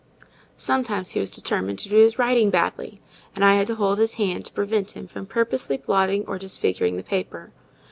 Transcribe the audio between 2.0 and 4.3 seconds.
writing badly; and I had to hold his